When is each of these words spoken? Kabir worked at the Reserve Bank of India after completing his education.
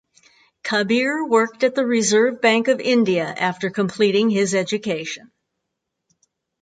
Kabir 0.63 1.27
worked 1.29 1.63
at 1.63 1.75
the 1.75 1.85
Reserve 1.85 2.41
Bank 2.41 2.69
of 2.69 2.79
India 2.79 3.25
after 3.27 3.69
completing 3.69 4.31
his 4.31 4.55
education. 4.55 5.29